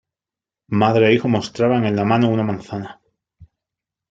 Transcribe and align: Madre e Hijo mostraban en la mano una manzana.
Madre 0.81 1.05
e 1.09 1.13
Hijo 1.13 1.27
mostraban 1.27 1.85
en 1.85 1.95
la 1.95 2.03
mano 2.03 2.31
una 2.31 2.41
manzana. 2.41 2.99